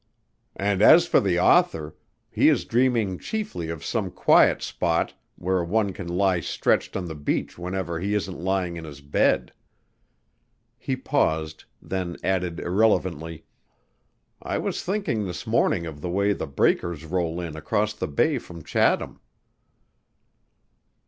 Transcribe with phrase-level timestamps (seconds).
[0.55, 1.95] "And as for the author,
[2.31, 7.13] he is dreaming chiefly of some quiet spot where one can lie stretched on the
[7.13, 9.53] beach whenever he isn't lying in his bed."
[10.79, 13.45] He paused, then added irrelevently,
[14.41, 18.39] "I was thinking this morning of the way the breakers roll in across the bay
[18.39, 19.19] from Chatham."